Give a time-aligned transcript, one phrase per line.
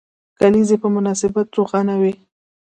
[0.39, 2.13] کلیزې په مناسبت روښانه وو.